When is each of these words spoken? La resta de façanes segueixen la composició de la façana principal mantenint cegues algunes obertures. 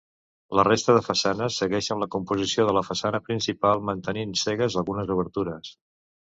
La 0.59 0.63
resta 0.67 0.95
de 0.95 1.03
façanes 1.07 1.57
segueixen 1.63 2.01
la 2.05 2.09
composició 2.15 2.67
de 2.71 2.75
la 2.79 2.85
façana 2.89 3.21
principal 3.29 3.87
mantenint 3.93 4.35
cegues 4.47 4.81
algunes 4.85 5.17
obertures. 5.21 5.75